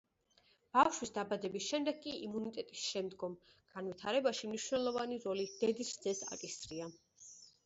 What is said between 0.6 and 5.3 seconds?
ბავშვის დაბადების შემდეგ კი იმუნიტეტის შემდგომ განვითარებაში მნიშვნელოვანი